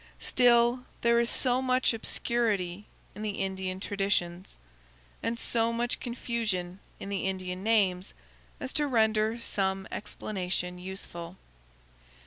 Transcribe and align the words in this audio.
Still 0.19 0.83
there 1.01 1.19
is 1.19 1.29
so 1.29 1.61
much 1.61 1.93
obscurity 1.93 2.87
in 3.13 3.21
the 3.21 3.37
Indian 3.37 3.79
traditions, 3.79 4.57
and 5.21 5.37
so 5.37 5.71
much 5.71 5.99
confusion 5.99 6.79
in 6.99 7.09
the 7.09 7.27
Indian 7.27 7.61
names, 7.61 8.15
as 8.59 8.73
to 8.73 8.87
render 8.87 9.39
some 9.39 9.87
explanation 9.91 10.79
useful. 10.79 11.37